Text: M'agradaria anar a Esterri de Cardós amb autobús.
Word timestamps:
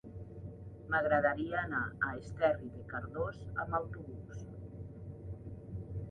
M'agradaria 0.91 1.57
anar 1.65 1.81
a 2.07 2.13
Esterri 2.21 2.69
de 2.77 2.85
Cardós 2.93 3.37
amb 3.65 3.77
autobús. 3.81 4.41